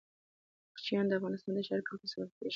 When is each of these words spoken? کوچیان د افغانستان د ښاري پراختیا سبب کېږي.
کوچیان 0.73 1.05
د 1.07 1.11
افغانستان 1.19 1.51
د 1.53 1.59
ښاري 1.67 1.83
پراختیا 1.85 2.07
سبب 2.13 2.29
کېږي. 2.37 2.49